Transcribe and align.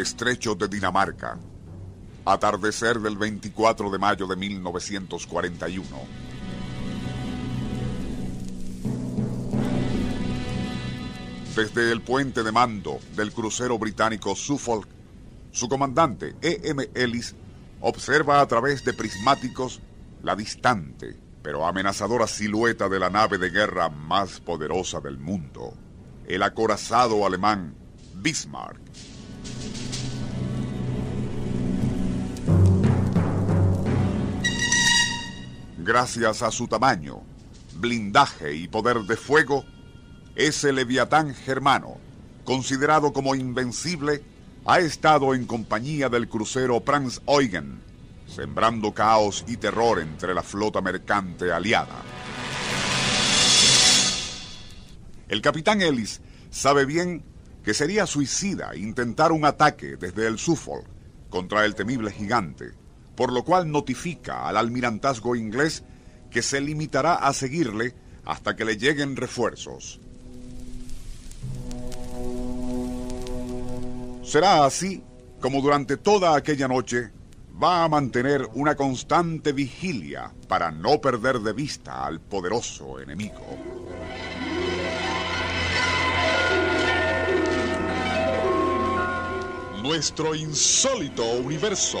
Estrecho 0.00 0.54
de 0.54 0.68
Dinamarca. 0.68 1.38
Atardecer 2.24 3.00
del 3.00 3.16
24 3.16 3.90
de 3.90 3.98
mayo 3.98 4.26
de 4.26 4.36
1941. 4.36 5.86
Desde 11.54 11.92
el 11.92 12.02
puente 12.02 12.42
de 12.42 12.52
mando 12.52 12.98
del 13.14 13.32
crucero 13.32 13.78
británico 13.78 14.36
Suffolk, 14.36 14.88
su 15.52 15.68
comandante 15.68 16.34
E.M. 16.42 16.88
Ellis 16.94 17.34
observa 17.80 18.40
a 18.40 18.46
través 18.46 18.84
de 18.84 18.92
prismáticos 18.92 19.80
la 20.22 20.36
distante 20.36 21.26
pero 21.46 21.64
amenazadora 21.64 22.26
silueta 22.26 22.88
de 22.88 22.98
la 22.98 23.08
nave 23.08 23.38
de 23.38 23.50
guerra 23.50 23.88
más 23.88 24.40
poderosa 24.40 24.98
del 24.98 25.16
mundo, 25.16 25.74
el 26.26 26.42
acorazado 26.42 27.24
alemán 27.24 27.72
Bismarck. 28.14 28.80
Gracias 35.86 36.42
a 36.42 36.50
su 36.50 36.66
tamaño, 36.66 37.22
blindaje 37.76 38.52
y 38.56 38.66
poder 38.66 39.02
de 39.02 39.16
fuego, 39.16 39.64
ese 40.34 40.72
leviatán 40.72 41.32
germano, 41.32 41.98
considerado 42.44 43.12
como 43.12 43.36
invencible, 43.36 44.20
ha 44.64 44.80
estado 44.80 45.32
en 45.32 45.46
compañía 45.46 46.08
del 46.08 46.28
crucero 46.28 46.82
Franz 46.84 47.20
Eugen, 47.28 47.80
sembrando 48.26 48.92
caos 48.92 49.44
y 49.46 49.58
terror 49.58 50.00
entre 50.00 50.34
la 50.34 50.42
flota 50.42 50.80
mercante 50.80 51.52
aliada. 51.52 52.02
El 55.28 55.40
capitán 55.40 55.82
Ellis 55.82 56.20
sabe 56.50 56.84
bien 56.84 57.22
que 57.62 57.74
sería 57.74 58.06
suicida 58.06 58.74
intentar 58.74 59.30
un 59.30 59.44
ataque 59.44 59.96
desde 59.96 60.26
el 60.26 60.40
Suffolk 60.40 60.84
contra 61.30 61.64
el 61.64 61.76
temible 61.76 62.10
gigante, 62.10 62.72
por 63.16 63.32
lo 63.32 63.42
cual 63.42 63.70
notifica 63.70 64.46
al 64.46 64.56
almirantazgo 64.56 65.34
inglés 65.34 65.82
que 66.30 66.42
se 66.42 66.60
limitará 66.60 67.14
a 67.14 67.32
seguirle 67.32 67.94
hasta 68.24 68.54
que 68.54 68.64
le 68.64 68.76
lleguen 68.76 69.16
refuerzos. 69.16 70.00
Será 74.22 74.64
así 74.64 75.02
como 75.40 75.62
durante 75.62 75.96
toda 75.96 76.36
aquella 76.36 76.68
noche 76.68 77.10
va 77.62 77.84
a 77.84 77.88
mantener 77.88 78.46
una 78.54 78.74
constante 78.74 79.52
vigilia 79.52 80.32
para 80.48 80.70
no 80.70 81.00
perder 81.00 81.38
de 81.40 81.52
vista 81.52 82.04
al 82.04 82.20
poderoso 82.20 83.00
enemigo. 83.00 83.46
Nuestro 89.82 90.34
insólito 90.34 91.24
universo. 91.24 92.00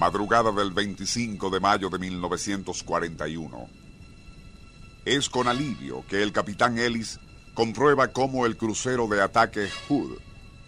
Madrugada 0.00 0.50
del 0.50 0.70
25 0.70 1.50
de 1.50 1.60
mayo 1.60 1.90
de 1.90 1.98
1941. 1.98 3.68
Es 5.04 5.28
con 5.28 5.46
alivio 5.46 6.06
que 6.08 6.22
el 6.22 6.32
capitán 6.32 6.78
Ellis 6.78 7.20
comprueba 7.52 8.08
cómo 8.08 8.46
el 8.46 8.56
crucero 8.56 9.08
de 9.08 9.20
ataque 9.20 9.68
Hood 9.86 10.12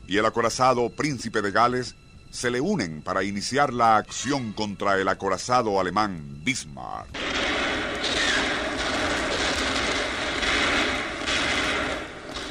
y 0.07 0.19
el 0.19 0.27
acorazado 0.27 0.91
Príncipe 0.91 1.41
de 1.41 1.51
Gales 1.51 1.95
se 2.31 2.51
le 2.51 2.61
unen 2.61 3.01
para 3.01 3.25
iniciar 3.25 3.73
la 3.73 3.97
acción 3.97 4.53
contra 4.53 5.01
el 5.01 5.09
acorazado 5.09 5.81
alemán 5.81 6.43
Bismarck. 6.45 7.09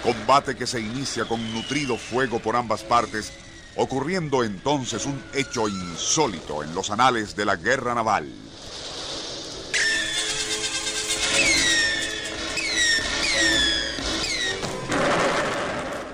Combate 0.01 0.55
que 0.55 0.65
se 0.65 0.81
inicia 0.81 1.25
con 1.25 1.53
nutrido 1.53 1.95
fuego 1.95 2.39
por 2.39 2.55
ambas 2.55 2.81
partes 2.81 3.31
ocurriendo 3.75 4.43
entonces 4.43 5.05
un 5.05 5.21
hecho 5.33 5.67
insólito 5.67 6.63
en 6.63 6.75
los 6.75 6.89
anales 6.91 7.35
de 7.35 7.45
la 7.45 7.55
guerra 7.55 7.95
naval. 7.95 8.27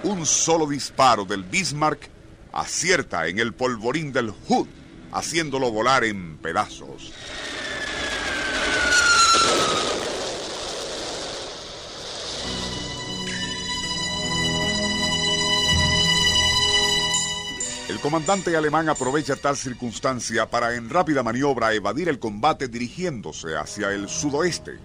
Un 0.03 0.25
solo 0.25 0.67
disparo 0.67 1.25
del 1.25 1.43
Bismarck 1.43 2.09
acierta 2.53 3.27
en 3.27 3.39
el 3.39 3.53
polvorín 3.53 4.13
del 4.13 4.31
Hood, 4.31 4.67
haciéndolo 5.11 5.71
volar 5.71 6.03
en 6.03 6.37
pedazos. 6.37 7.11
El 17.97 18.03
comandante 18.03 18.55
alemán 18.55 18.89
aprovecha 18.89 19.35
tal 19.35 19.57
circunstancia 19.57 20.47
para 20.47 20.75
en 20.75 20.87
rápida 20.87 21.23
maniobra 21.23 21.73
evadir 21.73 22.09
el 22.09 22.19
combate 22.19 22.67
dirigiéndose 22.67 23.57
hacia 23.57 23.91
el 23.91 24.07
sudoeste, 24.07 24.77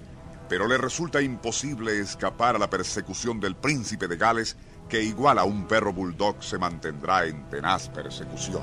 pero 0.48 0.66
le 0.66 0.78
resulta 0.78 1.20
imposible 1.20 2.00
escapar 2.00 2.56
a 2.56 2.58
la 2.58 2.70
persecución 2.70 3.38
del 3.38 3.54
príncipe 3.54 4.08
de 4.08 4.16
Gales, 4.16 4.56
que 4.88 5.02
igual 5.02 5.38
a 5.38 5.44
un 5.44 5.68
perro 5.68 5.92
bulldog 5.92 6.42
se 6.42 6.56
mantendrá 6.56 7.26
en 7.26 7.50
tenaz 7.50 7.90
persecución. 7.90 8.62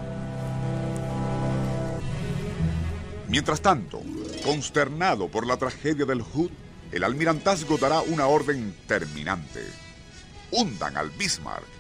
Mientras 3.28 3.62
tanto, 3.62 4.02
consternado 4.44 5.28
por 5.28 5.46
la 5.46 5.58
tragedia 5.58 6.06
del 6.06 6.24
Hood, 6.24 6.50
el 6.92 7.04
almirantazgo 7.04 7.78
dará 7.78 8.02
una 8.02 8.26
orden 8.26 8.76
terminante. 8.88 9.64
Hundan 10.50 10.98
al 10.98 11.12
Bismarck 11.12 11.79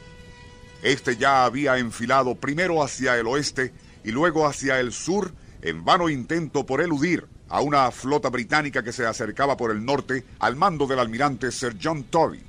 este 0.81 1.17
ya 1.17 1.45
había 1.45 1.78
enfilado 1.78 2.35
primero 2.35 2.84
hacia 2.84 3.17
el 3.17 3.28
oeste 3.28 3.73
y 4.03 4.12
luego 4.12 4.47
hacia 4.47 4.79
el 4.79 4.91
sur 4.91 5.34
en 5.62 5.84
vano 5.84 6.09
intento 6.09 6.66
por 6.66 6.81
eludir 6.81 7.28
a 7.50 7.62
una 7.62 7.91
flota 7.91 8.29
británica 8.29 8.84
que 8.84 8.94
se 8.94 9.06
acercaba 9.06 9.57
por 9.57 9.72
el 9.72 9.84
norte 9.84 10.23
al 10.40 10.56
mando 10.56 10.88
del 10.88 11.00
almirante 11.00 11.51
Sir 11.51 11.78
John 11.81 12.03
Tory, 12.03 12.44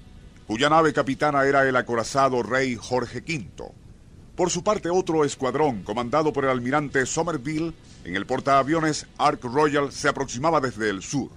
cuya 0.46 0.68
nave 0.68 0.92
capitana 0.92 1.44
era 1.44 1.66
el 1.66 1.74
acorazado 1.74 2.42
rey 2.42 2.76
Jorge 2.76 3.18
V. 3.18 3.72
Por 4.36 4.50
su 4.50 4.62
parte, 4.62 4.90
otro 4.90 5.24
escuadrón, 5.24 5.82
comandado 5.82 6.32
por 6.32 6.44
el 6.44 6.50
almirante 6.50 7.04
Somerville, 7.06 7.74
en 8.04 8.16
el 8.16 8.26
portaaviones 8.26 9.06
Ark 9.18 9.42
Royal, 9.44 9.92
se 9.92 10.08
aproximaba 10.08 10.60
desde 10.60 10.88
el 10.88 11.02
sur. 11.02 11.30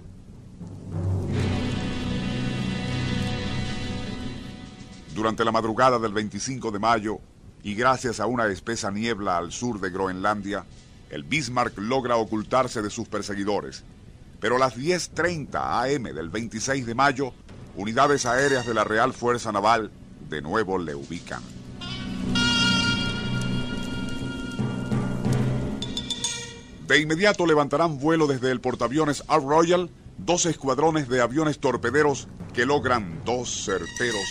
Durante 5.14 5.44
la 5.44 5.52
madrugada 5.52 6.00
del 6.00 6.12
25 6.12 6.72
de 6.72 6.80
mayo, 6.80 7.20
y 7.62 7.76
gracias 7.76 8.18
a 8.18 8.26
una 8.26 8.46
espesa 8.46 8.90
niebla 8.90 9.36
al 9.36 9.52
sur 9.52 9.80
de 9.80 9.90
Groenlandia, 9.90 10.64
el 11.08 11.22
Bismarck 11.22 11.78
logra 11.78 12.16
ocultarse 12.16 12.82
de 12.82 12.90
sus 12.90 13.06
perseguidores. 13.06 13.84
Pero 14.40 14.56
a 14.56 14.58
las 14.58 14.76
10.30 14.76 15.94
am 15.94 16.02
del 16.02 16.30
26 16.30 16.84
de 16.84 16.94
mayo, 16.96 17.32
unidades 17.76 18.26
aéreas 18.26 18.66
de 18.66 18.74
la 18.74 18.82
Real 18.82 19.12
Fuerza 19.12 19.52
Naval 19.52 19.92
de 20.28 20.42
nuevo 20.42 20.78
le 20.78 20.96
ubican. 20.96 21.42
De 26.88 27.00
inmediato 27.00 27.46
levantarán 27.46 28.00
vuelo 28.00 28.26
desde 28.26 28.50
el 28.50 28.60
portaaviones 28.60 29.22
Ark 29.28 29.44
Royal 29.44 29.90
dos 30.18 30.44
escuadrones 30.46 31.08
de 31.08 31.20
aviones 31.20 31.60
torpederos 31.60 32.26
que 32.52 32.66
logran 32.66 33.22
dos 33.24 33.64
certeros 33.64 34.26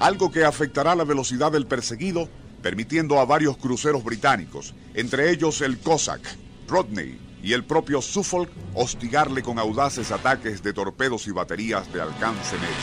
Algo 0.00 0.30
que 0.30 0.44
afectará 0.44 0.94
la 0.94 1.04
velocidad 1.04 1.50
del 1.50 1.66
perseguido, 1.66 2.28
permitiendo 2.62 3.18
a 3.20 3.24
varios 3.24 3.56
cruceros 3.56 4.04
británicos, 4.04 4.74
entre 4.94 5.30
ellos 5.30 5.60
el 5.60 5.78
Cossack, 5.78 6.20
Rodney 6.68 7.18
y 7.42 7.52
el 7.52 7.64
propio 7.64 8.00
Suffolk, 8.00 8.50
hostigarle 8.74 9.42
con 9.42 9.58
audaces 9.58 10.10
ataques 10.12 10.62
de 10.62 10.72
torpedos 10.72 11.26
y 11.26 11.32
baterías 11.32 11.92
de 11.92 12.00
alcance 12.00 12.56
medio. 12.56 12.74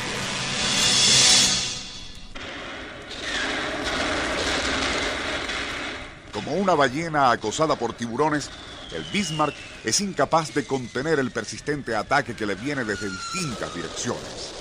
Como 6.34 6.54
una 6.56 6.76
ballena 6.76 7.32
acosada 7.32 7.78
por 7.78 7.94
tiburones, 7.94 8.50
el 8.94 9.04
Bismarck 9.12 9.56
es 9.84 10.02
incapaz 10.02 10.54
de 10.54 10.66
contener 10.66 11.20
el 11.20 11.32
persistente 11.32 11.96
ataque 11.96 12.36
que 12.36 12.46
le 12.46 12.56
viene 12.56 12.84
desde 12.84 13.10
distintas 13.10 13.74
direcciones. 13.74 14.54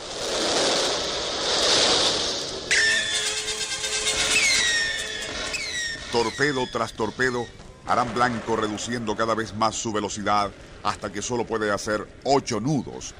Torpedo 6.12 6.64
tras 6.70 6.92
torpedo 6.92 7.46
harán 7.86 8.14
blanco 8.14 8.56
reduciendo 8.56 9.16
cada 9.16 9.34
vez 9.34 9.54
más 9.54 9.74
su 9.74 9.92
velocidad 9.92 10.50
hasta 10.82 11.10
que 11.10 11.22
solo 11.22 11.44
puede 11.44 11.72
hacer 11.72 12.06
ocho 12.24 12.60
nudos. 12.60 13.14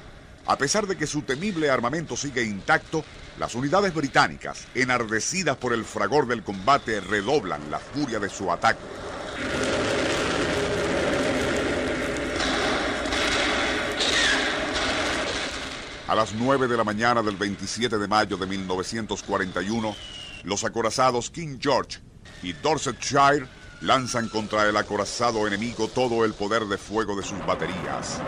A 0.46 0.56
pesar 0.56 0.86
de 0.86 0.96
que 0.96 1.06
su 1.06 1.22
temible 1.22 1.70
armamento 1.70 2.16
sigue 2.16 2.44
intacto, 2.44 3.04
las 3.38 3.54
unidades 3.54 3.94
británicas, 3.94 4.66
enardecidas 4.74 5.56
por 5.56 5.72
el 5.72 5.84
fragor 5.84 6.28
del 6.28 6.44
combate, 6.44 7.00
redoblan 7.00 7.70
la 7.70 7.78
furia 7.78 8.20
de 8.20 8.28
su 8.28 8.52
ataque. 8.52 8.78
A 16.06 16.14
las 16.14 16.34
9 16.34 16.68
de 16.68 16.76
la 16.76 16.84
mañana 16.84 17.22
del 17.22 17.36
27 17.36 17.96
de 17.96 18.06
mayo 18.06 18.36
de 18.36 18.46
1941, 18.46 19.96
los 20.42 20.62
acorazados 20.62 21.30
King 21.30 21.56
George 21.58 21.98
y 22.42 22.52
Dorsetshire 22.52 23.48
lanzan 23.80 24.28
contra 24.28 24.68
el 24.68 24.76
acorazado 24.76 25.46
enemigo 25.46 25.88
todo 25.88 26.26
el 26.26 26.34
poder 26.34 26.66
de 26.66 26.76
fuego 26.76 27.16
de 27.16 27.22
sus 27.22 27.38
baterías. 27.46 28.20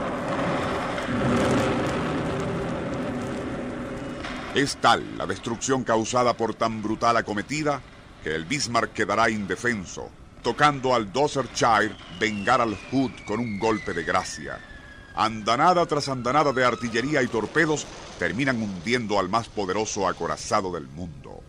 Es 4.54 4.78
tal 4.78 5.18
la 5.18 5.26
destrucción 5.26 5.84
causada 5.84 6.34
por 6.34 6.54
tan 6.54 6.82
brutal 6.82 7.18
acometida 7.18 7.82
que 8.24 8.34
el 8.34 8.46
Bismarck 8.46 8.94
quedará 8.94 9.28
indefenso, 9.28 10.08
tocando 10.42 10.94
al 10.94 11.12
Dorsetshire 11.12 11.94
vengar 12.18 12.62
al 12.62 12.74
Hood 12.90 13.12
con 13.26 13.38
un 13.38 13.58
golpe 13.58 13.92
de 13.92 14.02
gracia. 14.02 14.75
Andanada 15.16 15.86
tras 15.86 16.10
andanada 16.10 16.52
de 16.52 16.62
artillería 16.62 17.22
y 17.22 17.26
torpedos 17.26 17.86
terminan 18.18 18.60
hundiendo 18.62 19.18
al 19.18 19.30
más 19.30 19.48
poderoso 19.48 20.06
acorazado 20.06 20.70
del 20.70 20.86
mundo. 20.88 21.42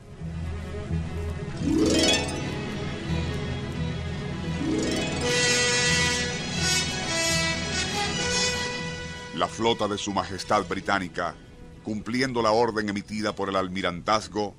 La 9.36 9.48
flota 9.48 9.88
de 9.88 9.98
Su 9.98 10.14
Majestad 10.14 10.66
Británica, 10.66 11.36
cumpliendo 11.84 12.42
la 12.42 12.52
orden 12.52 12.90
emitida 12.90 13.36
por 13.36 13.50
el 13.50 13.58
almirantazgo, 13.58 14.56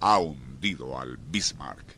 ha 0.00 0.18
hundido 0.18 1.00
al 1.00 1.16
Bismarck. 1.16 1.97